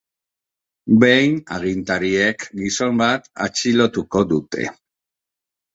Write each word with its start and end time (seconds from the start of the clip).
Behin 1.03 1.37
agintariek 1.57 2.49
gizon 2.63 2.99
bat 3.05 3.33
atxilotuko 3.49 4.27
dute. 4.35 4.69